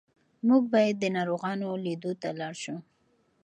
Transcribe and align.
موږ 0.47 0.63
باید 0.73 0.95
د 0.99 1.05
ناروغانو 1.15 1.67
لیدو 1.85 2.11
ته 2.21 2.29
لاړ 2.39 2.53
شو. 2.63 2.75